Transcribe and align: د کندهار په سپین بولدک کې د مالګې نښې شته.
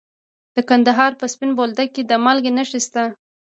د 0.55 0.57
کندهار 0.69 1.11
په 1.19 1.25
سپین 1.33 1.51
بولدک 1.57 1.89
کې 1.95 2.03
د 2.05 2.11
مالګې 2.23 2.51
نښې 2.57 2.79
شته. 2.85 3.03